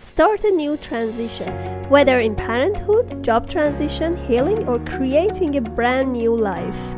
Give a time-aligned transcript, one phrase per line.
[0.00, 1.52] Start a new transition,
[1.90, 6.94] whether in parenthood, job transition, healing, or creating a brand new life.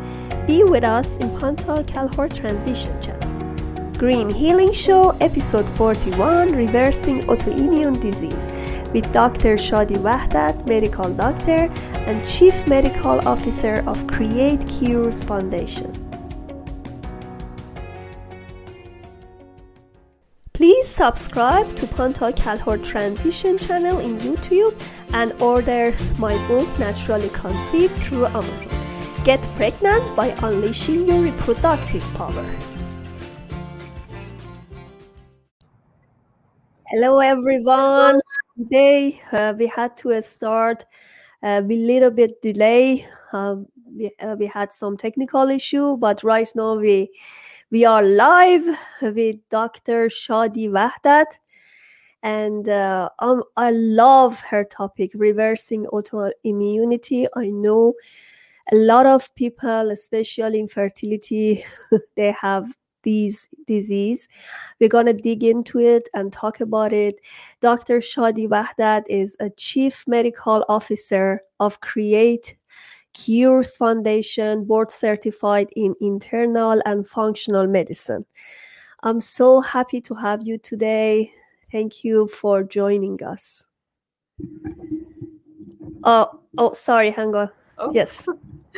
[0.47, 3.95] Be with us in Panta Kalhor Transition Channel.
[3.95, 8.53] Green Healing Show, Episode 41 Reversing Autoimmune Disease,
[8.93, 9.57] with Dr.
[9.57, 11.73] Shadi Vahdat, Medical Doctor
[12.05, 16.00] and Chief Medical Officer of Create Cures Foundation.
[20.61, 24.79] Please subscribe to Panta Kalhor Transition channel in YouTube
[25.15, 29.25] and order my book Naturally Conceived through Amazon.
[29.25, 32.45] Get pregnant by unleashing your reproductive power.
[36.89, 38.21] Hello everyone.
[38.59, 40.85] Today uh, we had to start
[41.43, 43.07] uh, a little bit delay.
[43.33, 47.09] Um, we, uh, we had some technical issue, but right now we
[47.71, 48.67] we are live
[49.01, 50.09] with Dr.
[50.09, 51.27] Shadi Vahdat.
[52.23, 57.29] And uh, um, I love her topic, reversing autoimmunity.
[57.37, 57.95] I know
[58.73, 61.65] a lot of people, especially infertility,
[62.17, 64.29] they have these disease.
[64.81, 67.15] We're gonna dig into it and talk about it.
[67.61, 68.01] Dr.
[68.01, 72.57] Shadi Vahdat is a chief medical officer of Create
[73.25, 78.25] Cures Foundation, board certified in internal and functional medicine.
[79.03, 81.33] I'm so happy to have you today.
[81.71, 83.65] Thank you for joining us.
[86.03, 87.51] Oh, oh, sorry, hang on.
[87.79, 87.93] Oh.
[87.93, 88.29] Yes.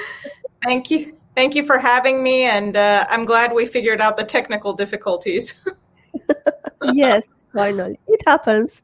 [0.65, 1.13] Thank you.
[1.35, 5.55] Thank you for having me, and uh, I'm glad we figured out the technical difficulties.
[6.93, 7.98] yes, finally.
[8.07, 8.83] It happens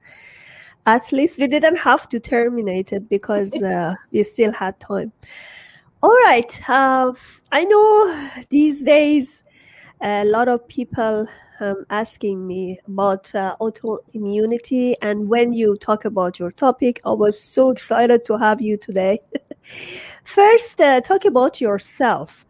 [0.89, 5.13] at least we didn't have to terminate it because uh, we still had time.
[6.03, 6.69] All right.
[6.69, 7.13] Uh,
[7.53, 9.45] I know these days
[10.01, 11.29] a lot of people
[11.61, 14.95] um, asking me about uh, autoimmunity.
[15.03, 19.21] And when you talk about your topic, I was so excited to have you today.
[20.25, 22.47] First, uh, talk about yourself.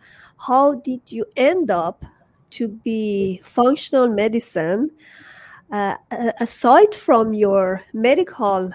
[0.47, 2.05] How did you end up
[2.51, 4.91] to be functional medicine?
[5.71, 5.97] Uh,
[6.41, 8.73] aside from your medical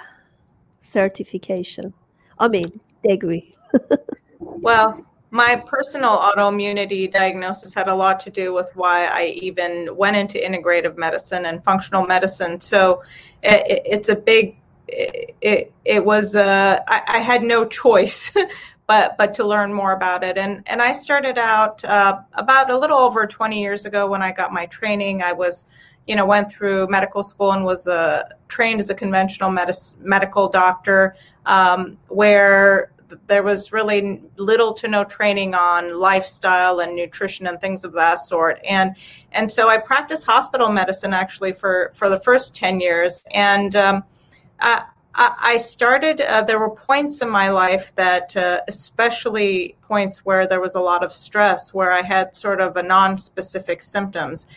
[0.82, 1.94] certification,
[2.40, 3.56] I mean, degree?
[4.40, 10.16] well, my personal autoimmunity diagnosis had a lot to do with why I even went
[10.16, 12.60] into integrative medicine and functional medicine.
[12.60, 13.02] So
[13.42, 18.32] it, it's a big, it, it, it was, uh, I, I, had no choice.
[18.88, 20.38] but, but to learn more about it.
[20.38, 24.32] And, and I started out uh, about a little over 20 years ago when I
[24.32, 25.24] got my training.
[25.24, 25.66] I was
[26.08, 29.50] you know, went through medical school and was uh, trained as a conventional
[30.00, 31.16] medical doctor,
[31.46, 32.92] um, where
[33.28, 38.16] there was really little to no training on lifestyle and nutrition and things of that
[38.16, 38.60] sort.
[38.68, 38.96] And
[39.32, 43.24] and so I practiced hospital medicine actually for for the first ten years.
[43.34, 44.04] And um,
[44.60, 44.84] I,
[45.16, 46.22] I started.
[46.22, 50.80] Uh, there were points in my life that, uh, especially points where there was a
[50.80, 54.48] lot of stress, where I had sort of a non-specific symptoms.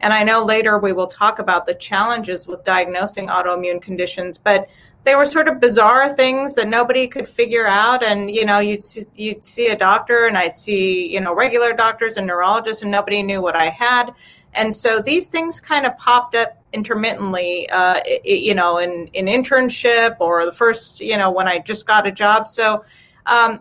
[0.00, 4.68] And I know later we will talk about the challenges with diagnosing autoimmune conditions, but
[5.04, 8.02] they were sort of bizarre things that nobody could figure out.
[8.04, 11.72] And you know, you'd see, you'd see a doctor, and I'd see you know regular
[11.72, 14.12] doctors and neurologists, and nobody knew what I had.
[14.54, 20.16] And so these things kind of popped up intermittently, uh, you know, in in internship
[20.20, 22.48] or the first, you know, when I just got a job.
[22.48, 22.84] So
[23.26, 23.60] um,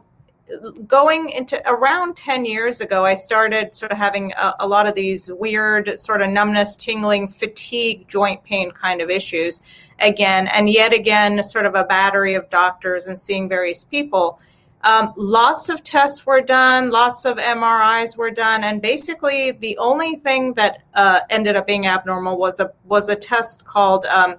[0.88, 4.94] going into around 10 years ago, I started sort of having a, a, lot of
[4.94, 9.62] these weird sort of numbness, tingling, fatigue, joint pain kind of issues
[10.00, 10.48] again.
[10.48, 14.40] And yet again, sort of a battery of doctors and seeing various people.
[14.84, 20.18] Um, lots of tests were done, lots of MRIs were done, and basically the only
[20.18, 24.36] thing that uh, ended up being abnormal was a was a test called um,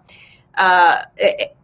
[0.56, 1.02] uh,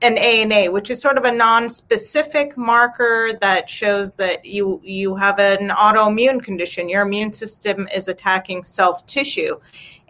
[0.02, 5.38] an ANA, which is sort of a non-specific marker that shows that you you have
[5.38, 6.88] an autoimmune condition.
[6.88, 9.56] Your immune system is attacking self tissue,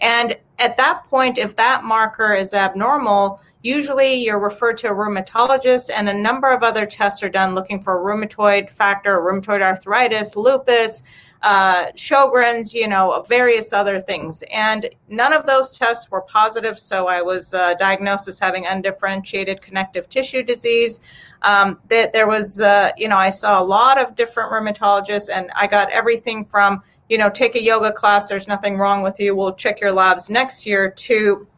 [0.00, 5.90] and at that point, if that marker is abnormal, usually you're referred to a rheumatologist,
[5.94, 11.02] and a number of other tests are done looking for rheumatoid factor, rheumatoid arthritis, lupus
[11.43, 14.44] uh, Sjogren's, you know, various other things.
[14.53, 16.79] And none of those tests were positive.
[16.79, 21.00] So I was uh, diagnosed as having undifferentiated connective tissue disease.
[21.43, 25.50] Um, that there was, uh, you know, I saw a lot of different rheumatologists, and
[25.56, 28.29] I got everything from, you know, take a yoga class.
[28.29, 29.35] There's nothing wrong with you.
[29.35, 30.88] We'll check your labs next year.
[30.88, 31.49] To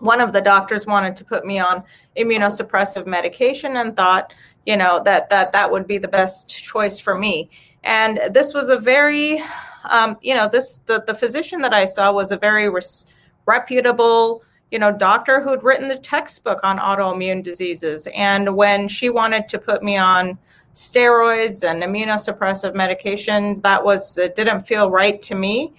[0.00, 1.84] one of the doctors wanted to put me on
[2.16, 4.34] immunosuppressive medication and thought,
[4.66, 7.48] you know, that that that would be the best choice for me
[7.84, 9.42] and this was a very,
[9.88, 13.06] um, you know, this the, the physician that I saw was a very res-
[13.46, 18.08] reputable, you know doctor who'd written the textbook on autoimmune diseases.
[18.14, 20.38] And when she wanted to put me on
[20.74, 25.72] steroids and immunosuppressive medication that was it didn't feel right to me.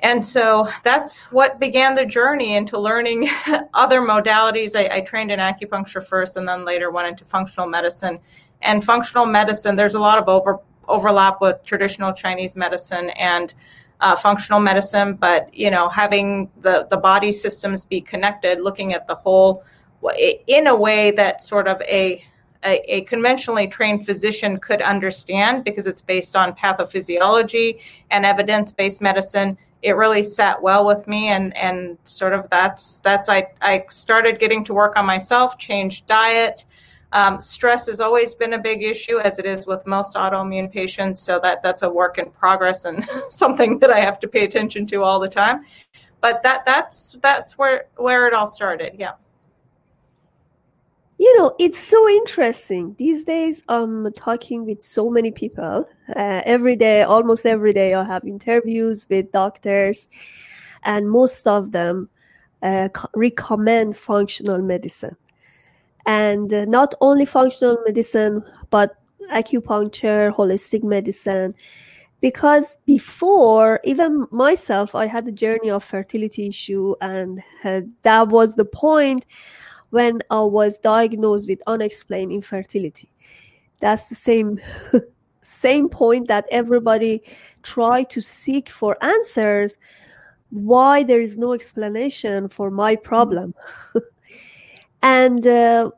[0.00, 3.28] And so that's what began the journey into learning
[3.74, 4.76] other modalities.
[4.76, 8.18] I, I trained in acupuncture first and then later went into functional medicine.
[8.62, 13.54] And functional medicine there's a lot of over overlap with traditional chinese medicine and
[14.00, 19.06] uh, functional medicine, but you know, having the the body systems be connected, looking at
[19.06, 19.64] the whole
[20.46, 22.22] in a way that sort of a
[22.66, 27.78] a, a, conventionally trained physician could understand because it's based on pathophysiology
[28.10, 33.28] and evidence-based medicine it really sat well with me and and sort of that's that's
[33.28, 36.64] i i started getting to work on myself changed diet
[37.14, 41.20] um, stress has always been a big issue, as it is with most autoimmune patients.
[41.20, 44.84] So that that's a work in progress and something that I have to pay attention
[44.86, 45.64] to all the time.
[46.20, 48.96] But that that's that's where where it all started.
[48.98, 49.12] Yeah.
[51.16, 52.96] You know, it's so interesting.
[52.98, 55.88] These days, I'm talking with so many people.
[56.08, 60.08] Uh, every day, almost every day, I have interviews with doctors,
[60.82, 62.08] and most of them
[62.62, 65.16] uh, recommend functional medicine
[66.06, 68.96] and not only functional medicine but
[69.32, 71.54] acupuncture holistic medicine.
[72.20, 78.54] Because before even myself i had a journey of fertility issue and uh, that was
[78.54, 79.26] the point
[79.90, 83.10] when i was diagnosed with unexplained infertility.
[83.80, 84.58] That's the same
[85.42, 87.22] same point that everybody
[87.62, 89.76] try to seek for answers
[90.50, 93.54] why there is no explanation for my problem
[95.04, 95.92] And uh,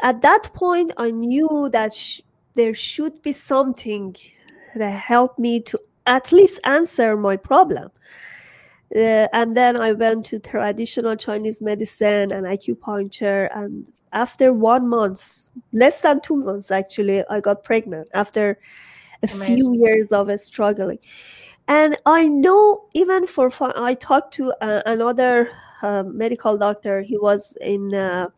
[0.00, 2.22] at that point, I knew that sh-
[2.54, 4.16] there should be something
[4.76, 7.90] that helped me to at least answer my problem.
[8.94, 13.50] Uh, and then I went to traditional Chinese medicine and acupuncture.
[13.54, 18.58] And after one month, less than two months actually, I got pregnant after
[19.22, 19.56] a Amazing.
[19.56, 21.00] few years of struggling.
[21.68, 25.50] And I know even for fun, I talked to uh, another
[25.82, 27.02] uh, medical doctor.
[27.02, 28.28] He was in uh,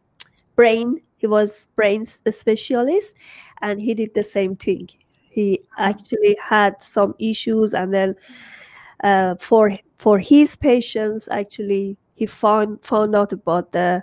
[0.57, 1.03] brain.
[1.19, 3.17] He was brain specialist,
[3.61, 4.89] and he did the same thing.
[5.31, 8.17] He actually had some issues, and then
[9.05, 14.03] uh, for for his patients, actually, he found found out about the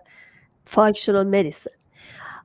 [0.66, 1.74] functional medicine.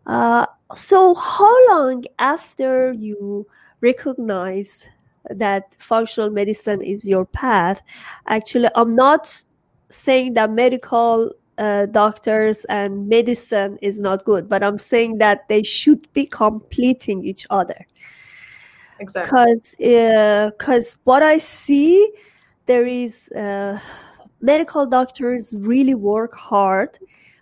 [0.06, 3.47] Uh, so, how long after you
[3.81, 4.87] recognize
[5.28, 7.82] that functional medicine is your path?
[8.26, 9.43] Actually, I'm not
[9.88, 15.62] saying that medical uh, doctors and medicine is not good, but I'm saying that they
[15.62, 17.87] should be completing each other.
[18.99, 19.28] Exactly.
[19.28, 22.12] Because because uh, what I see,
[22.66, 23.78] there is uh,
[24.40, 26.99] medical doctors really work hard,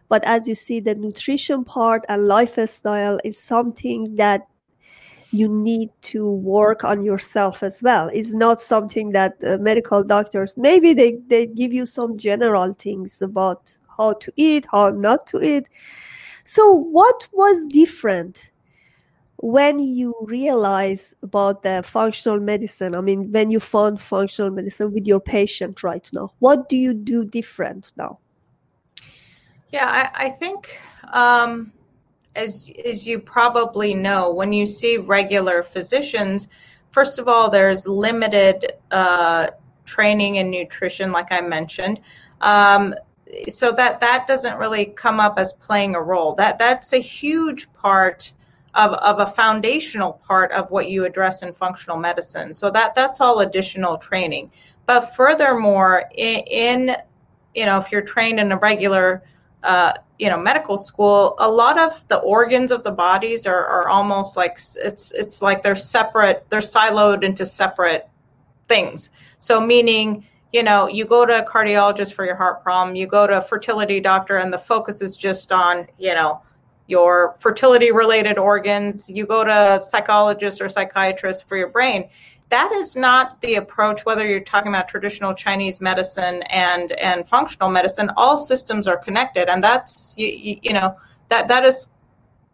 [0.08, 4.48] but as you see, the nutrition part and lifestyle is something that
[5.30, 8.08] you need to work on yourself as well.
[8.12, 13.20] It's not something that uh, medical doctors maybe they, they give you some general things
[13.20, 15.69] about how to eat, how not to eat.
[16.44, 18.50] So, what was different
[19.36, 22.94] when you realized about the functional medicine?
[22.94, 26.94] I mean, when you found functional medicine with your patient right now, what do you
[26.94, 28.19] do different now?
[29.70, 30.78] Yeah, I, I think.
[31.12, 31.72] Um,
[32.38, 36.48] as, as you probably know, when you see regular physicians,
[36.91, 39.48] first of all, there's limited uh,
[39.84, 42.01] training in nutrition, like I mentioned.
[42.41, 42.94] Um,
[43.48, 46.34] so that that doesn't really come up as playing a role.
[46.34, 48.32] That that's a huge part
[48.74, 52.55] of, of a foundational part of what you address in functional medicine.
[52.55, 54.51] So that that's all additional training.
[54.86, 56.96] But furthermore, in, in
[57.55, 59.22] you know, if you're trained in a regular
[59.65, 63.88] uh, you know medical school a lot of the organs of the bodies are, are
[63.88, 68.08] almost like it's it's like they're separate they're siloed into separate
[68.69, 73.06] things so meaning you know, you go to a cardiologist for your heart problem, you
[73.06, 76.41] go to a fertility doctor, and the focus is just on, you know,
[76.86, 79.10] your fertility related organs.
[79.10, 82.08] You go to a psychologist or psychiatrist for your brain.
[82.50, 87.69] That is not the approach, whether you're talking about traditional Chinese medicine and, and functional
[87.69, 89.48] medicine, all systems are connected.
[89.48, 90.96] And that's, you, you, you know,
[91.28, 91.88] that, that is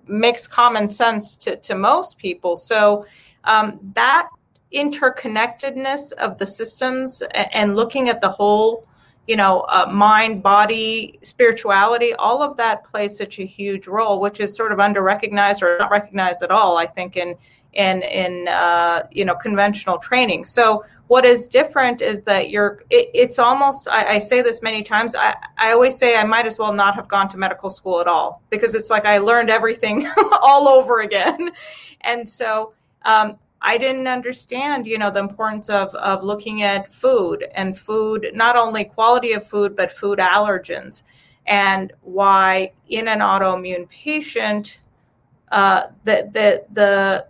[0.07, 2.57] makes common sense to, to most people.
[2.57, 3.07] So
[3.45, 4.29] um, that
[4.75, 8.87] interconnectedness of the systems and looking at the whole
[9.27, 14.39] you know, uh, mind, body, spirituality, all of that plays such a huge role, which
[14.39, 17.35] is sort of under recognized or not recognized at all, I think, in
[17.75, 20.45] in in uh, you know conventional training.
[20.45, 22.83] So what is different is that you're.
[22.91, 23.89] It, it's almost.
[23.89, 25.15] I, I, say this many times.
[25.15, 28.07] I I always say I might as well not have gone to medical school at
[28.07, 30.09] all because it's like I learned everything
[30.43, 31.51] all over again,
[32.03, 32.75] and so.
[33.03, 38.31] Um, I didn't understand, you know, the importance of, of looking at food and food,
[38.35, 41.03] not only quality of food, but food allergens,
[41.47, 44.81] and why in an autoimmune patient,
[45.51, 47.27] uh, the, the, the,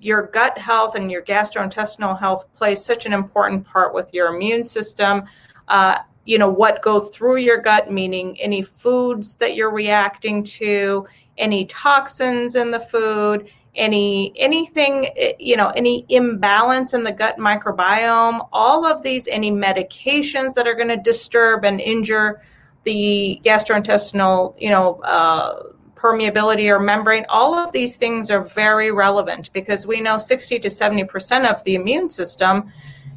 [0.00, 4.64] your gut health and your gastrointestinal health plays such an important part with your immune
[4.64, 5.22] system.
[5.68, 11.06] Uh, you know, what goes through your gut, meaning any foods that you're reacting to,
[11.38, 18.46] any toxins in the food, any anything you know any imbalance in the gut microbiome
[18.52, 22.40] all of these any medications that are going to disturb and injure
[22.84, 25.62] the gastrointestinal you know uh,
[25.98, 30.70] permeability or membrane all of these things are very relevant because we know 60 to
[30.70, 32.70] 70 percent of the immune system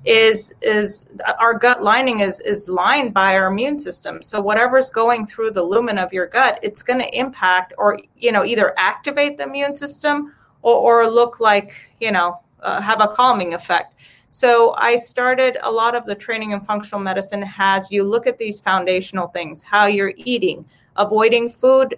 [0.03, 5.27] is is our gut lining is is lined by our immune system so whatever's going
[5.27, 9.37] through the lumen of your gut it's going to impact or you know either activate
[9.37, 13.95] the immune system or, or look like, you know, uh, have a calming effect.
[14.29, 18.37] So I started a lot of the training in functional medicine has you look at
[18.37, 21.97] these foundational things, how you're eating, avoiding food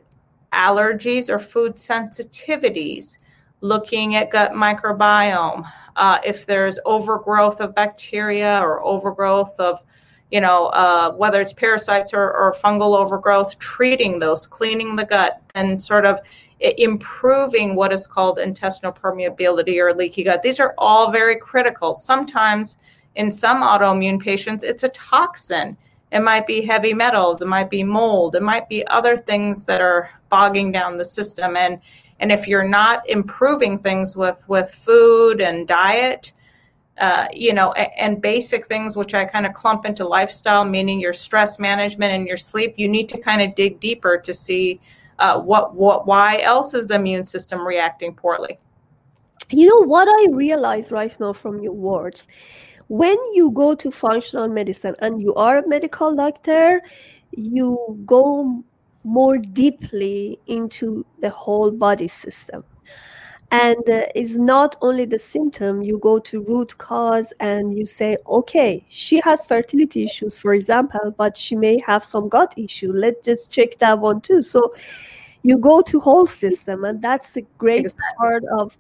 [0.53, 3.17] allergies or food sensitivities,
[3.61, 9.81] looking at gut microbiome, uh, if there's overgrowth of bacteria or overgrowth of,
[10.31, 15.41] you know, uh, whether it's parasites or, or fungal overgrowth, treating those, cleaning the gut,
[15.55, 16.19] and sort of
[16.59, 20.41] improving what is called intestinal permeability or leaky gut.
[20.41, 21.93] These are all very critical.
[21.93, 22.77] Sometimes
[23.15, 25.77] in some autoimmune patients, it's a toxin.
[26.13, 29.81] It might be heavy metals, it might be mold, it might be other things that
[29.81, 31.57] are bogging down the system.
[31.57, 31.79] And
[32.19, 36.31] and if you're not improving things with with food and diet,
[36.99, 41.13] uh, you know, and, basic things which I kind of clump into lifestyle, meaning your
[41.13, 44.79] stress management and your sleep, you need to kind of dig deeper to see
[45.19, 48.59] uh, what what why else is the immune system reacting poorly
[49.49, 52.27] you know what i realize right now from your words
[52.87, 56.81] when you go to functional medicine and you are a medical doctor
[57.35, 58.63] you go
[59.03, 62.63] more deeply into the whole body system.
[63.51, 68.17] And uh, it's not only the symptom you go to root cause and you say
[68.25, 72.91] okay she has fertility issues for example but she may have some gut issue.
[72.91, 74.41] Let's just check that one too.
[74.41, 74.73] So
[75.43, 78.17] you go to whole system and that's the great exactly.
[78.17, 78.75] part of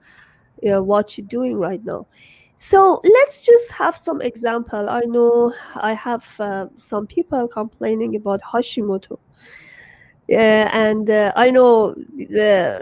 [0.63, 2.07] you know, what you're doing right now
[2.55, 8.41] so let's just have some example i know i have uh, some people complaining about
[8.41, 9.17] hashimoto
[10.29, 12.81] uh, and uh, i know the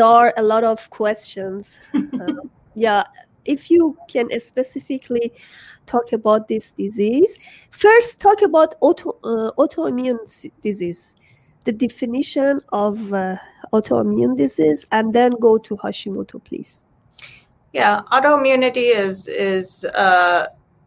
[0.00, 1.80] there are a lot of questions.
[1.94, 2.32] uh,
[2.74, 3.04] yeah,
[3.44, 5.32] if you can specifically
[5.86, 7.36] talk about this disease,
[7.70, 10.18] first talk about auto, uh, autoimmune
[10.62, 11.16] disease,
[11.64, 13.36] the definition of uh,
[13.72, 16.82] autoimmune disease, and then go to Hashimoto, please.
[17.72, 20.46] Yeah, autoimmunity is is uh,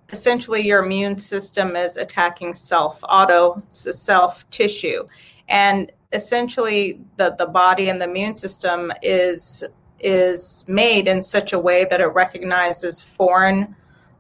[0.10, 5.06] essentially your immune system is attacking self, auto self tissue,
[5.48, 9.64] and essentially the, the body and the immune system is
[10.00, 13.76] is made in such a way that it recognizes foreign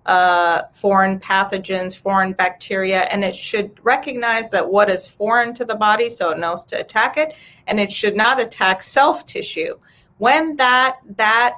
[0.05, 5.75] uh, foreign pathogens, foreign bacteria, and it should recognize that what is foreign to the
[5.75, 7.35] body, so it knows to attack it,
[7.67, 9.75] and it should not attack self tissue.
[10.17, 11.57] When that that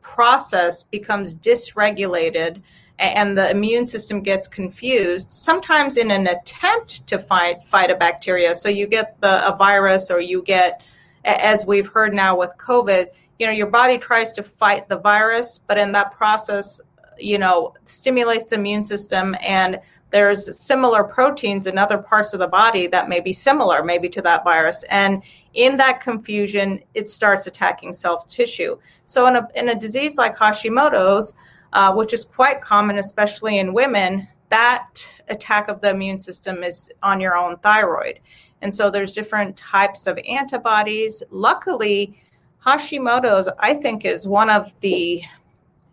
[0.00, 2.62] process becomes dysregulated,
[2.98, 8.54] and the immune system gets confused sometimes in an attempt to fight fight a bacteria.
[8.54, 10.82] So you get the a virus or you get
[11.26, 15.58] as we've heard now with covid you know your body tries to fight the virus
[15.66, 16.80] but in that process
[17.18, 19.80] you know stimulates the immune system and
[20.10, 24.22] there's similar proteins in other parts of the body that may be similar maybe to
[24.22, 25.22] that virus and
[25.54, 30.36] in that confusion it starts attacking self tissue so in a, in a disease like
[30.36, 31.34] hashimoto's
[31.76, 36.90] uh, which is quite common, especially in women, that attack of the immune system is
[37.02, 38.20] on your own thyroid.
[38.62, 41.22] And so there's different types of antibodies.
[41.30, 42.22] Luckily,
[42.64, 45.22] Hashimoto's, I think, is one of the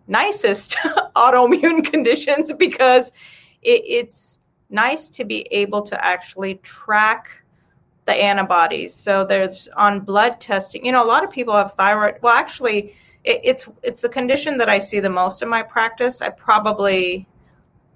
[0.07, 0.75] nicest
[1.15, 3.11] autoimmune conditions because
[3.61, 7.29] it, it's nice to be able to actually track
[8.05, 8.93] the antibodies.
[8.93, 12.15] So there's on blood testing, you know, a lot of people have thyroid.
[12.21, 16.21] Well, actually, it, it's it's the condition that I see the most in my practice.
[16.21, 17.27] I probably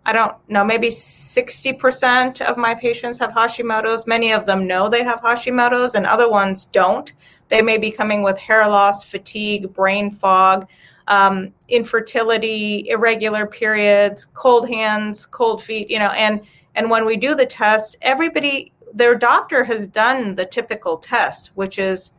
[0.07, 4.07] I don't know, maybe 60% of my patients have Hashimoto's.
[4.07, 7.11] Many of them know they have Hashimoto's, and other ones don't.
[7.49, 10.65] They may be coming with hair loss, fatigue, brain fog,
[11.07, 16.41] um, infertility, irregular periods, cold hands, cold feet, you know, and
[16.75, 21.79] and when we do the test, everybody, their doctor has done the typical test, which
[21.79, 22.11] is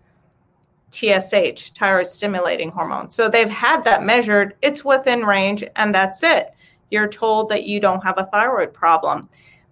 [0.91, 3.11] TSH, thyroid stimulating hormone.
[3.11, 6.55] So they've had that measured, it's within range, and that's it.
[6.91, 9.29] You're told that you don't have a thyroid problem.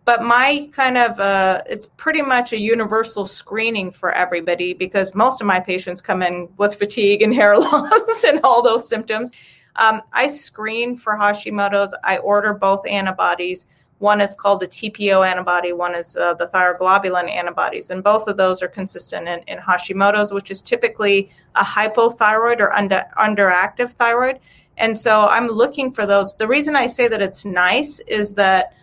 [0.07, 5.41] But my kind of, uh, it's pretty much a universal screening for everybody because most
[5.41, 9.33] of my patients come in with fatigue and hair loss and all those symptoms.
[9.75, 11.95] Um, I screen for Hashimoto's.
[12.05, 13.67] I order both antibodies.
[13.99, 18.37] One is called a TPO antibody, one is uh, the thyroglobulin antibodies, and both of
[18.37, 24.39] those are consistent in, in Hashimoto's, which is typically a hypothyroid or under, underactive thyroid.
[24.77, 26.37] And so I'm looking for those.
[26.37, 28.75] The reason I say that it's nice is that,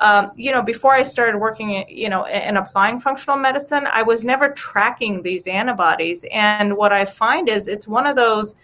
[0.00, 4.24] um, you know, before I started working, you know, and applying functional medicine, I was
[4.24, 6.24] never tracking these antibodies.
[6.32, 8.54] And what I find is it's one of those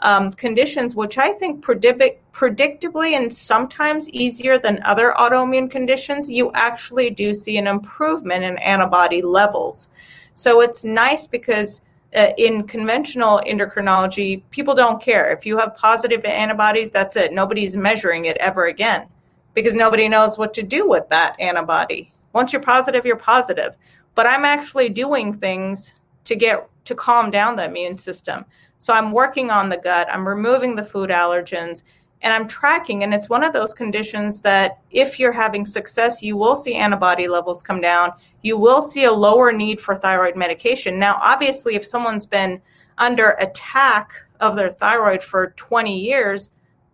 [0.00, 6.50] um, conditions, which I think predict- predictably and sometimes easier than other autoimmune conditions, you
[6.54, 9.90] actually do see an improvement in antibody levels.
[10.34, 11.82] So it's nice because
[12.14, 15.32] uh, in conventional endocrinology, people don't care.
[15.32, 17.32] If you have positive antibodies, that's it.
[17.32, 19.06] Nobody's measuring it ever again
[19.54, 22.12] because nobody knows what to do with that antibody.
[22.32, 23.74] Once you're positive, you're positive.
[24.14, 25.92] But I'm actually doing things
[26.24, 28.44] to get to calm down the immune system.
[28.78, 31.84] So I'm working on the gut, I'm removing the food allergens,
[32.22, 33.02] and I'm tracking.
[33.02, 37.28] And it's one of those conditions that if you're having success, you will see antibody
[37.28, 38.12] levels come down.
[38.42, 40.98] You will see a lower need for thyroid medication.
[40.98, 42.60] Now, obviously, if someone's been
[42.98, 46.50] under attack of their thyroid for 20 years,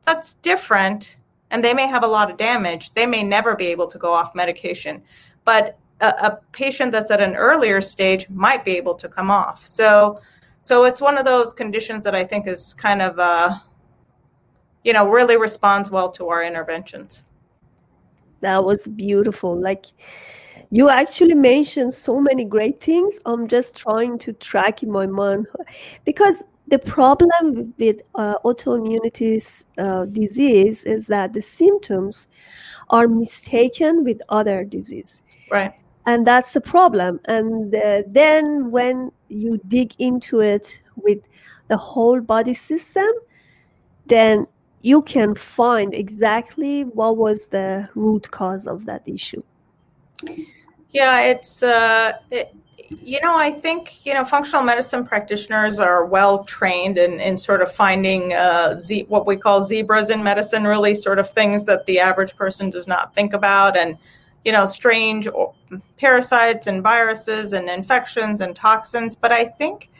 [0.06, 1.16] that's different.
[1.50, 2.92] And they may have a lot of damage.
[2.94, 5.02] They may never be able to go off medication.
[5.44, 9.64] But a, a patient that's at an earlier stage might be able to come off.
[9.66, 10.20] So,
[10.60, 13.56] so it's one of those conditions that I think is kind of, uh,
[14.84, 17.24] you know, really responds well to our interventions.
[18.40, 19.58] That was beautiful.
[19.58, 19.86] Like
[20.70, 23.18] you actually mentioned so many great things.
[23.24, 25.46] I'm just trying to track in my mind
[26.04, 32.26] because the problem with uh, autoimmunity uh, disease is that the symptoms
[32.90, 35.22] are mistaken with other disease.
[35.50, 35.74] Right.
[36.06, 37.20] And that's the problem.
[37.24, 41.18] And uh, then when you dig into it with
[41.68, 43.08] the whole body system
[44.08, 44.46] then
[44.82, 49.42] you can find exactly what was the root cause of that issue.
[50.90, 52.54] Yeah it's uh it,
[53.02, 57.60] you know i think you know functional medicine practitioners are well trained in, in sort
[57.60, 61.84] of finding uh, z- what we call zebras in medicine really sort of things that
[61.86, 63.98] the average person does not think about and
[64.44, 65.28] you know, strange
[65.98, 69.14] parasites and viruses and infections and toxins.
[69.14, 69.90] But I think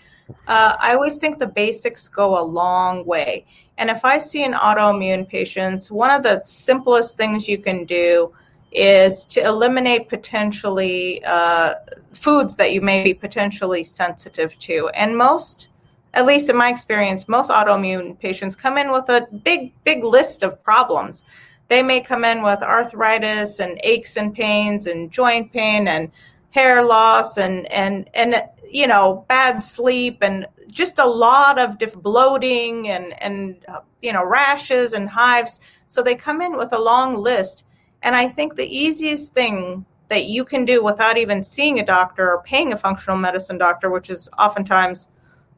[0.46, 3.44] uh, I always think the basics go a long way.
[3.78, 8.32] And if I see an autoimmune patient, one of the simplest things you can do
[8.72, 11.74] is to eliminate potentially uh,
[12.12, 14.88] foods that you may be potentially sensitive to.
[14.90, 15.68] And most,
[16.14, 20.42] at least in my experience, most autoimmune patients come in with a big, big list
[20.42, 21.24] of problems.
[21.68, 26.10] They may come in with arthritis and aches and pains and joint pain and
[26.50, 31.94] hair loss and and and you know bad sleep and just a lot of diff-
[31.94, 35.60] bloating and and uh, you know rashes and hives.
[35.88, 37.66] So they come in with a long list
[38.02, 42.30] and i think the easiest thing that you can do without even seeing a doctor
[42.30, 45.08] or paying a functional medicine doctor which is oftentimes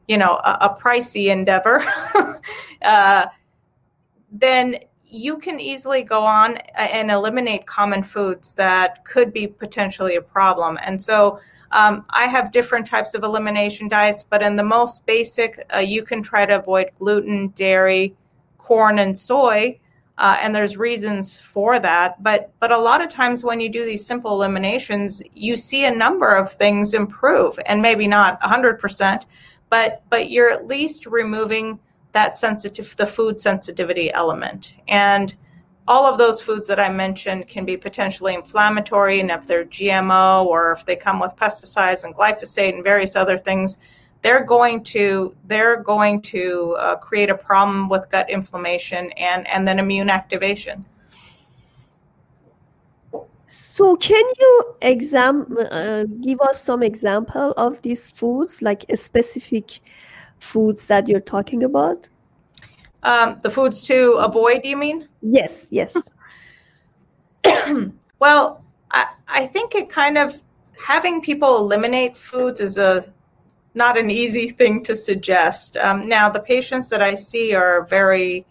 [0.07, 1.83] you know a, a pricey endeavor
[2.81, 3.25] uh,
[4.31, 4.75] then
[5.11, 10.79] you can easily go on and eliminate common foods that could be potentially a problem.
[10.83, 11.37] And so
[11.71, 16.03] um, I have different types of elimination diets, but in the most basic, uh, you
[16.03, 18.15] can try to avoid gluten, dairy,
[18.57, 19.77] corn, and soy.
[20.21, 23.83] Uh, and there's reasons for that, but but a lot of times when you do
[23.83, 29.25] these simple eliminations, you see a number of things improve, and maybe not 100%,
[29.71, 31.79] but but you're at least removing
[32.11, 34.75] that sensitive the food sensitivity element.
[34.87, 35.33] And
[35.87, 40.45] all of those foods that I mentioned can be potentially inflammatory, and if they're GMO
[40.45, 43.79] or if they come with pesticides and glyphosate and various other things,
[44.21, 49.67] they're going to they're going to uh, create a problem with gut inflammation and and
[49.67, 50.85] then immune activation.
[53.47, 59.81] So, can you exam uh, give us some example of these foods, like specific
[60.39, 62.07] foods that you're talking about?
[63.03, 65.09] Um, the foods to avoid, you mean?
[65.21, 65.97] Yes, yes.
[68.19, 70.39] well, I, I think it kind of
[70.81, 73.11] having people eliminate foods is a
[73.73, 75.77] not an easy thing to suggest.
[75.77, 78.45] Um, now, the patients that I see are very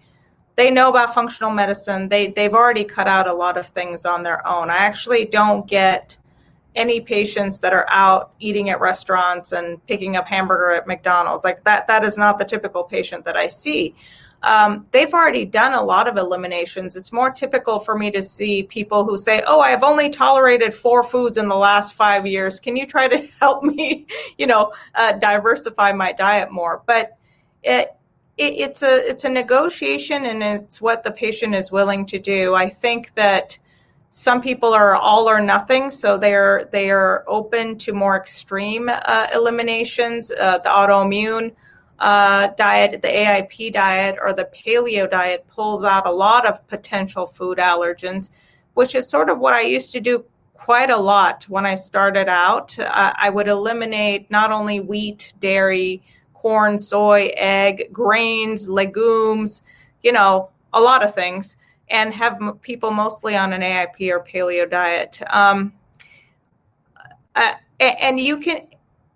[0.57, 2.09] they know about functional medicine.
[2.09, 4.71] They they've already cut out a lot of things on their own.
[4.71, 6.17] I actually don't get
[6.77, 11.45] any patients that are out eating at restaurants and picking up hamburger at McDonald's.
[11.45, 13.95] Like that that is not the typical patient that I see
[14.43, 16.97] um, they've already done a lot of eliminations.
[16.97, 21.03] It's more typical for me to see people who say, "Oh, I've only tolerated four
[21.03, 22.59] foods in the last five years.
[22.59, 24.07] Can you try to help me,
[24.39, 27.19] you know, uh, diversify my diet more?" But
[27.63, 27.95] it,
[28.39, 32.55] it, it's a it's a negotiation, and it's what the patient is willing to do.
[32.55, 33.59] I think that
[34.09, 39.27] some people are all or nothing, so they're they are open to more extreme uh,
[39.35, 40.31] eliminations.
[40.31, 41.53] Uh, the autoimmune
[42.01, 47.27] uh, diet, the AIP diet or the paleo diet pulls out a lot of potential
[47.27, 48.31] food allergens,
[48.75, 52.29] which is sort of what I used to do quite a lot when I started
[52.29, 52.79] out.
[52.79, 59.63] Uh, I would eliminate not only wheat, dairy, corn, soy, egg, grains, legumes,
[60.03, 61.57] you know, a lot of things,
[61.89, 65.21] and have m- people mostly on an AIP or paleo diet.
[65.31, 65.73] Um,
[67.35, 68.67] uh, and you can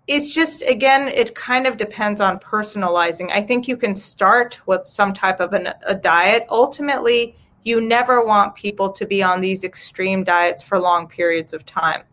[0.07, 3.31] it's just again it kind of depends on personalizing.
[3.31, 6.45] I think you can start with some type of an, a diet.
[6.49, 11.65] Ultimately you never want people to be on these extreme diets for long periods of
[11.65, 12.03] time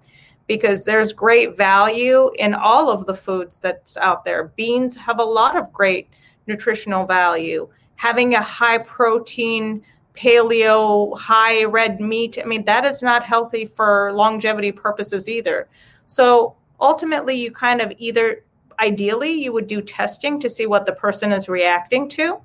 [0.47, 4.45] because there's great value in all of the foods that's out there.
[4.57, 6.09] Beans have a lot of great
[6.47, 7.69] nutritional value.
[7.97, 9.83] Having a high protein
[10.15, 15.69] paleo high red meat i mean that is not healthy for longevity purposes either.
[16.07, 18.45] So ultimately you kind of either
[18.81, 22.39] ideally you would do testing to see what the person is reacting to.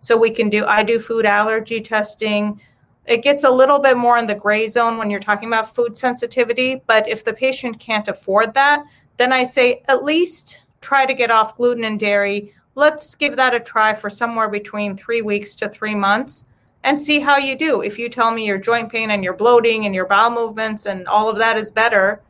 [0.00, 2.60] So we can do i do food allergy testing.
[3.06, 5.96] It gets a little bit more in the gray zone when you're talking about food
[5.96, 8.84] sensitivity but if the patient can't afford that
[9.16, 12.52] then i say at least try to get off gluten and dairy.
[12.74, 16.44] Let's give that a try for somewhere between three weeks to three months
[16.84, 17.82] and see how you do.
[17.82, 21.06] If you tell me your joint pain and your bloating and your bowel movements and
[21.06, 22.20] all of that is better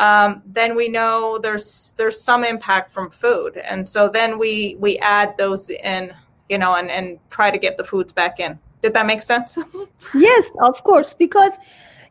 [0.00, 4.98] um, then we know there's there's some impact from food, and so then we we
[4.98, 6.14] add those in,
[6.48, 8.58] you know, and and try to get the foods back in.
[8.80, 9.58] Did that make sense?
[10.14, 11.52] yes, of course, because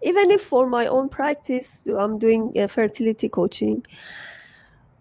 [0.03, 3.83] even if for my own practice, I'm doing uh, fertility coaching.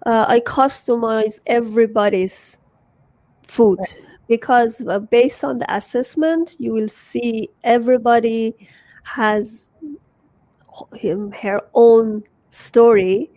[0.07, 2.57] Uh, I customize everybody's
[3.47, 3.97] food right.
[4.29, 8.55] because uh, based on the assessment, you will see everybody
[9.03, 9.73] has
[10.95, 12.23] him her own
[12.59, 13.31] story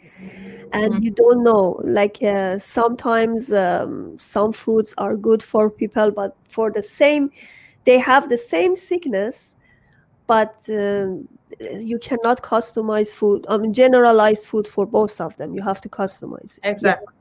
[0.74, 1.04] and mm-hmm.
[1.04, 6.72] you don't know like uh, sometimes um, some foods are good for people but for
[6.72, 7.32] the same
[7.86, 9.56] they have the same sickness
[10.28, 11.08] but uh,
[11.60, 15.90] you cannot customize food i mean generalized food for both of them you have to
[15.90, 16.70] customize it.
[16.70, 17.14] exactly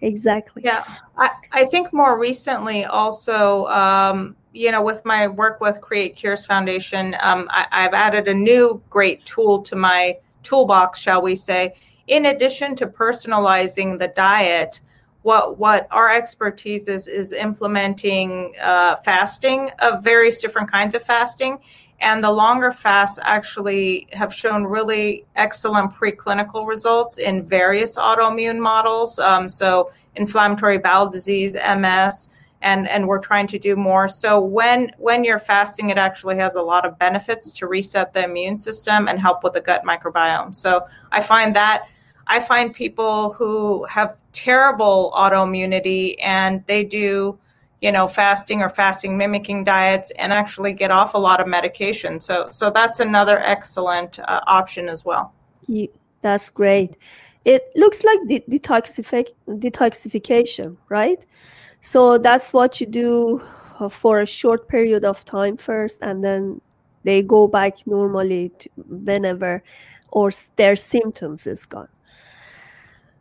[0.00, 0.08] yeah.
[0.08, 0.84] exactly yeah
[1.16, 6.44] I, I think more recently also um, you know with my work with create cures
[6.44, 11.74] foundation um, I, i've added a new great tool to my toolbox, shall we say,
[12.06, 14.80] in addition to personalizing the diet,
[15.22, 21.58] what what our expertise is is implementing uh, fasting of various different kinds of fasting,
[22.00, 29.18] and the longer fasts actually have shown really excellent preclinical results in various autoimmune models.
[29.18, 32.30] Um, so inflammatory bowel disease, MS
[32.62, 34.08] and and we're trying to do more.
[34.08, 38.24] So when when you're fasting it actually has a lot of benefits to reset the
[38.24, 40.54] immune system and help with the gut microbiome.
[40.54, 41.88] So i find that
[42.26, 47.38] i find people who have terrible autoimmunity and they do
[47.80, 52.20] you know fasting or fasting mimicking diets and actually get off a lot of medication.
[52.20, 55.32] So so that's another excellent uh, option as well.
[55.66, 55.86] Yeah,
[56.22, 56.96] that's great.
[57.44, 61.24] It looks like de- detoxific- detoxification right
[61.80, 63.42] so that's what you do
[63.78, 66.60] uh, for a short period of time first, and then
[67.04, 68.52] they go back normally
[68.88, 69.62] whenever
[70.12, 71.88] or their symptoms is gone.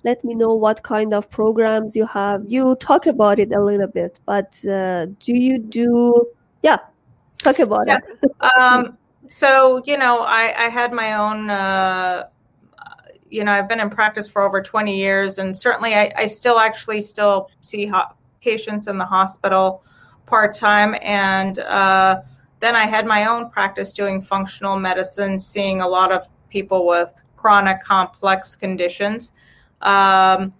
[0.02, 2.44] let me know what kind of programs you have.
[2.46, 6.26] You talk about it a little bit, but uh, do you do,
[6.62, 6.78] yeah,
[7.38, 8.00] talk about yeah.
[8.22, 8.30] it.
[8.58, 12.24] um, so you know i i had my own uh
[13.28, 16.58] you know i've been in practice for over 20 years and certainly i, I still
[16.58, 19.84] actually still see ho- patients in the hospital
[20.26, 22.20] part-time and uh,
[22.60, 27.22] then i had my own practice doing functional medicine seeing a lot of people with
[27.36, 29.32] chronic complex conditions.
[29.82, 30.52] Um,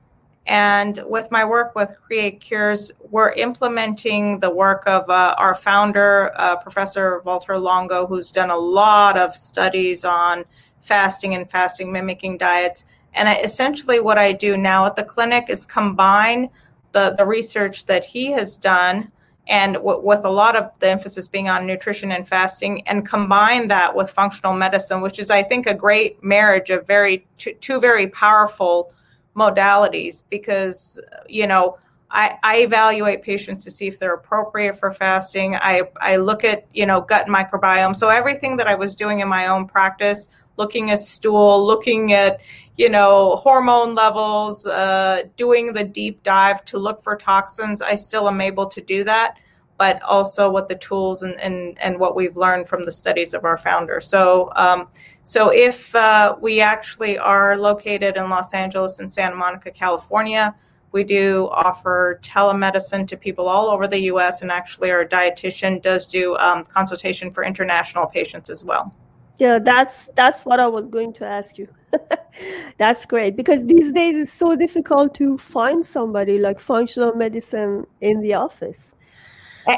[0.47, 6.33] And with my work with Create Cures, we're implementing the work of uh, our founder,
[6.37, 10.45] uh, Professor Walter Longo, who's done a lot of studies on
[10.83, 12.85] fasting and fasting mimicking diets.
[13.15, 16.49] And I, essentially, what I do now at the clinic is combine
[16.93, 19.11] the, the research that he has done
[19.49, 23.69] and w- with a lot of the emphasis being on nutrition and fasting and combine
[23.69, 27.79] that with functional medicine which is i think a great marriage of very two, two
[27.79, 28.93] very powerful
[29.37, 31.77] modalities because you know
[32.11, 35.57] I, I evaluate patients to see if they're appropriate for fasting.
[35.57, 37.97] I, I look at, you know, gut microbiome.
[37.97, 42.41] So everything that I was doing in my own practice, looking at stool, looking at,
[42.77, 48.29] you know, hormone levels, uh, doing the deep dive to look for toxins, I still
[48.29, 49.37] am able to do that,
[49.77, 53.45] but also with the tools and, and, and what we've learned from the studies of
[53.45, 54.01] our founder.
[54.01, 54.89] So, um,
[55.27, 60.55] so if uh, we actually are located in Los Angeles and Santa Monica, California,
[60.93, 64.43] we do offer telemedicine to people all over the U.S.
[64.43, 68.95] and actually our dietitian does do um, consultation for international patients as well.
[69.41, 71.67] Yeah, that's that's what I was going to ask you.
[72.79, 78.21] that's great because these days it's so difficult to find somebody like functional medicine in
[78.21, 78.95] the office.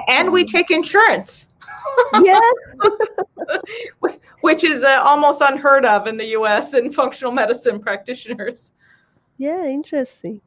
[0.08, 1.47] And we um, take insurance
[2.22, 2.55] yes.
[4.40, 8.72] Which is uh, almost unheard of in the US in functional medicine practitioners.
[9.38, 10.40] Yeah, interesting.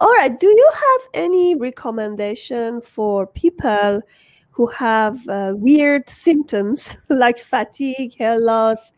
[0.00, 0.38] All right.
[0.38, 4.02] Do you have any recommendation for people
[4.50, 8.92] who have uh, weird symptoms like fatigue, hair loss,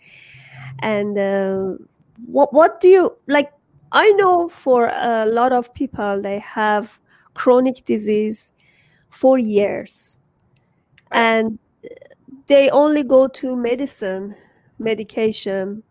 [0.81, 1.75] and uh,
[2.27, 3.53] what what do you like?
[3.93, 6.99] I know for a lot of people they have
[7.35, 8.53] chronic disease
[9.11, 10.19] for years,
[11.13, 11.59] and
[12.47, 14.35] they only go to medicine
[14.79, 15.83] medication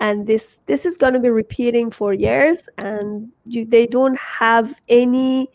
[0.00, 4.74] and this this is going to be repeating for years and you, they don't have
[4.88, 5.48] any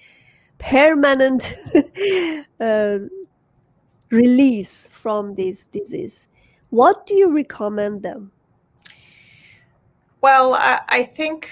[0.60, 1.54] permanent
[2.60, 3.00] uh,
[4.10, 6.28] release from this disease.
[6.70, 8.32] What do you recommend them?
[10.22, 11.50] Well I, I think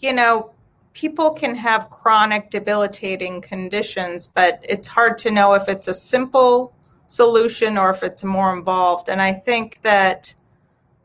[0.00, 0.50] you know
[0.94, 6.74] people can have chronic debilitating conditions but it's hard to know if it's a simple
[7.06, 9.08] solution or if it's more involved.
[9.08, 10.34] And I think that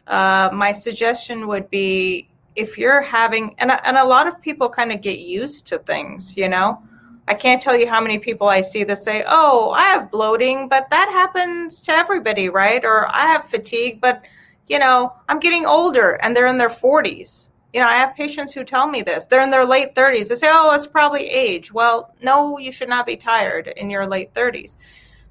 [0.08, 4.92] uh, my suggestion would be if you're having, and, and a lot of people kind
[4.92, 6.82] of get used to things, you know.
[7.28, 10.70] I can't tell you how many people I see that say, "Oh, I have bloating,
[10.70, 14.26] but that happens to everybody, right?" Or I have fatigue, but
[14.68, 17.50] you know, I'm getting older and they're in their 40s.
[17.74, 19.26] You know, I have patients who tell me this.
[19.26, 20.30] They're in their late 30s.
[20.30, 24.08] They say, "Oh, it's probably age." Well, no, you should not be tired in your
[24.08, 24.78] late 30s.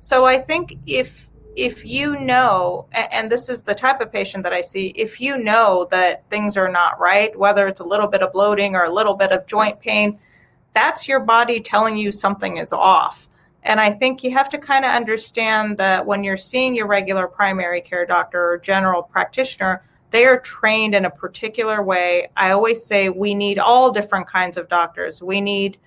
[0.07, 4.53] So I think if if you know, and this is the type of patient that
[4.53, 8.23] I see, if you know that things are not right, whether it's a little bit
[8.23, 10.21] of bloating or a little bit of joint pain,
[10.75, 13.27] that's your body telling you something is off.
[13.64, 17.27] And I think you have to kind of understand that when you're seeing your regular
[17.27, 22.29] primary care doctor or general practitioner, they are trained in a particular way.
[22.37, 25.21] I always say we need all different kinds of doctors.
[25.21, 25.79] We need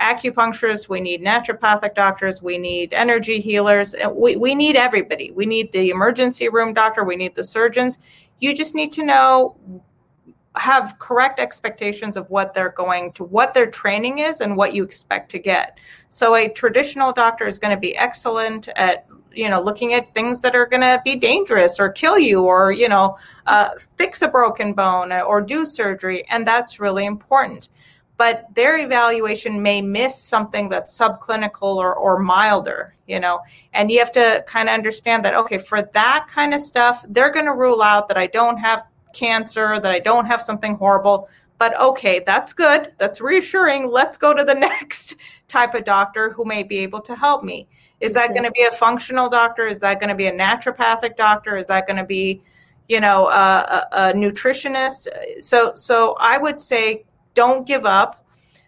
[0.00, 3.94] acupuncturists, we need naturopathic doctors, we need energy healers.
[4.10, 5.30] We, we need everybody.
[5.30, 7.98] We need the emergency room doctor, we need the surgeons.
[8.38, 9.56] You just need to know,
[10.56, 14.82] have correct expectations of what they're going to, what their training is, and what you
[14.82, 15.78] expect to get.
[16.08, 20.40] So a traditional doctor is going to be excellent at you know looking at things
[20.42, 24.28] that are going to be dangerous or kill you or you know uh, fix a
[24.28, 27.68] broken bone or do surgery and that's really important
[28.20, 33.40] but their evaluation may miss something that's subclinical or, or milder, you know.
[33.72, 37.32] And you have to kind of understand that, okay, for that kind of stuff, they're
[37.32, 41.30] going to rule out that I don't have cancer, that I don't have something horrible.
[41.56, 42.92] But okay, that's good.
[42.98, 43.90] That's reassuring.
[43.90, 45.14] Let's go to the next
[45.48, 47.68] type of doctor who may be able to help me.
[48.00, 49.66] Is that going to be a functional doctor?
[49.66, 51.56] Is that going to be a naturopathic doctor?
[51.56, 52.42] Is that going to be,
[52.86, 55.08] you know, a, a, a nutritionist?
[55.38, 58.24] So, so I would say don't give up.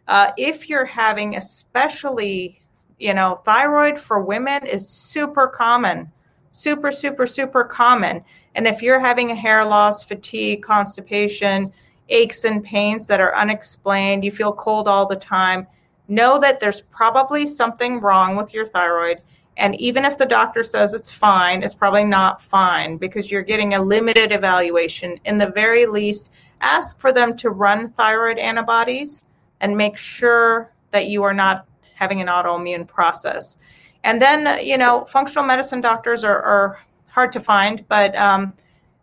[0.09, 2.61] Uh, if you're having, especially,
[2.98, 6.11] you know, thyroid for women is super common,
[6.51, 8.22] super, super, super common.
[8.55, 11.72] And if you're having a hair loss, fatigue, constipation,
[12.09, 15.66] aches and pains that are unexplained, you feel cold all the time,
[16.09, 19.22] know that there's probably something wrong with your thyroid.
[19.57, 23.75] And even if the doctor says it's fine, it's probably not fine because you're getting
[23.75, 25.18] a limited evaluation.
[25.25, 29.25] In the very least, ask for them to run thyroid antibodies
[29.61, 33.57] and make sure that you are not having an autoimmune process.
[34.05, 38.53] And then, you know, functional medicine doctors are, are hard to find, but um,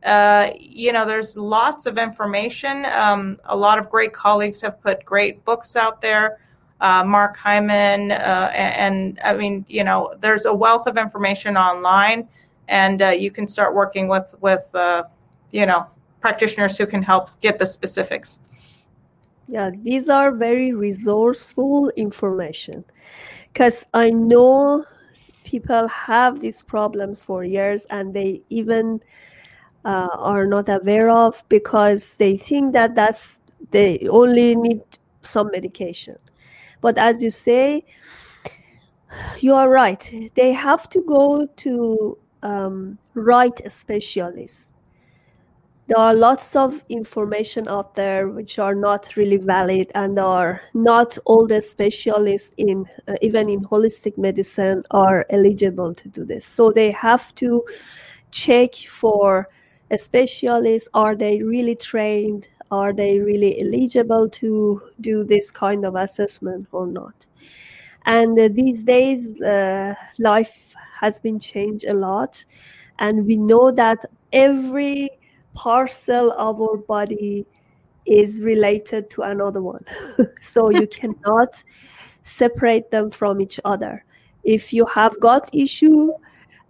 [0.04, 2.86] uh, you know, there's lots of information.
[2.86, 6.40] Um, a lot of great colleagues have put great books out there.
[6.82, 11.58] Uh, Mark Hyman, uh, and, and, I mean, you know, there's a wealth of information
[11.58, 12.26] online,
[12.70, 15.04] and uh, you can start working with with uh,
[15.52, 15.88] you know
[16.22, 18.40] practitioners who can help get the specifics.
[19.48, 22.86] Yeah, these are very resourceful information.
[23.52, 24.86] Because I know
[25.44, 29.02] people have these problems for years and they even
[29.86, 33.40] uh, are not aware of because they think that that's
[33.72, 34.82] they only need
[35.24, 36.18] some medication.
[36.82, 37.86] But as you say
[39.40, 40.32] you are right.
[40.36, 44.74] They have to go to um, right specialists
[45.90, 51.18] there are lots of information out there which are not really valid and are not
[51.26, 56.46] all the specialists in uh, even in holistic medicine are eligible to do this.
[56.46, 57.64] So they have to
[58.30, 59.50] check for
[59.90, 60.90] a specialist.
[60.94, 62.48] Are they really trained?
[62.70, 67.26] Are they really eligible to do this kind of assessment or not?
[68.06, 72.46] And uh, these days uh, life has been changed a lot.
[73.00, 75.10] And we know that every
[75.54, 77.46] parcel of our body
[78.06, 79.86] is related to another one.
[80.42, 81.64] So you cannot
[82.24, 84.04] separate them from each other.
[84.44, 86.14] If you have got issue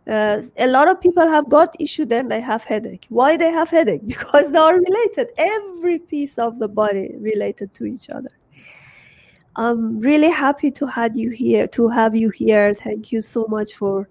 [0.10, 3.06] uh, a lot of people have got issue then they have headache.
[3.10, 4.02] Why they have headache?
[4.08, 5.28] Because they are related.
[5.38, 8.32] Every piece of the body related to each other.
[9.56, 12.74] I'm really happy to have you here to have you here.
[12.74, 14.10] Thank you so much for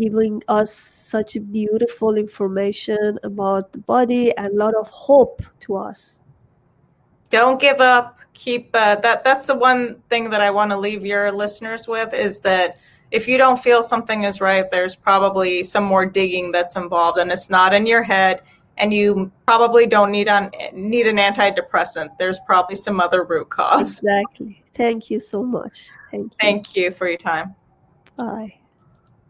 [0.00, 6.20] giving us such beautiful information about the body and a lot of hope to us
[7.28, 11.04] don't give up keep uh, that that's the one thing that i want to leave
[11.04, 12.78] your listeners with is that
[13.10, 17.30] if you don't feel something is right, there's probably some more digging that's involved, and
[17.32, 18.42] it's not in your head.
[18.78, 22.16] And you probably don't need on need an antidepressant.
[22.18, 23.98] There's probably some other root cause.
[23.98, 24.64] Exactly.
[24.74, 25.90] Thank you so much.
[26.10, 26.38] Thank you.
[26.40, 27.54] Thank you for your time.
[28.16, 28.59] Bye.